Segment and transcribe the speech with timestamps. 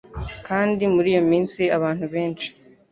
[0.47, 2.47] "Kandi muri iyo minsi abantu benshi